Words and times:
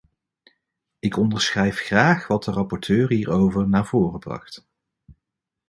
Ik 0.99 1.17
onderschrijf 1.17 1.75
graag 1.79 2.27
wat 2.27 2.43
de 2.43 2.51
rapporteur 2.51 3.07
hierover 3.09 3.67
naar 3.67 3.85
voren 3.85 4.19
bracht. 4.19 4.65